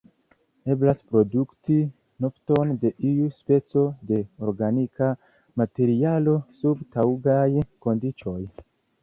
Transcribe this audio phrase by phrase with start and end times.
[0.75, 1.75] Eblas produkti
[2.25, 5.11] nafton de iu speco de organika
[5.63, 7.47] materialo sub taŭgaj
[7.89, 8.39] kondiĉoj.